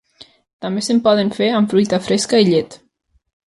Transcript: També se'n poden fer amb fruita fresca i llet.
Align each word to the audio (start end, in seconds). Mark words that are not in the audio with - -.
També 0.65 0.83
se'n 0.87 1.03
poden 1.09 1.29
fer 1.37 1.51
amb 1.59 1.75
fruita 1.75 2.03
fresca 2.09 2.43
i 2.47 2.51
llet. 2.51 2.83